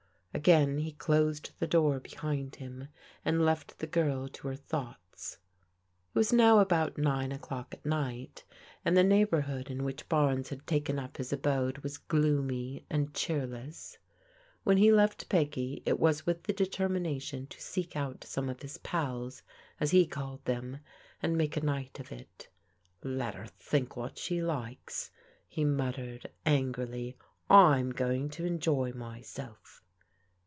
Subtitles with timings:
[0.33, 2.87] Again he closed the door behind him
[3.25, 5.37] and left the girl to her thoughts.
[6.15, 8.45] It was now about nine o'clock at night,
[8.85, 13.13] and the neigh bourhood in which Barnes had taken up his abode was gloomy and
[13.13, 13.97] cheerless.
[14.65, 18.77] M^en he left Peggy it was with tfie determination to seek out some of his
[18.77, 19.43] pals,
[19.81, 20.79] as he called them,
[21.21, 22.47] and make a night of it."
[23.03, 25.11] Let her think what she likes,"
[25.49, 27.17] he muttered angrily."
[27.49, 29.83] I'm going to enjoy myself."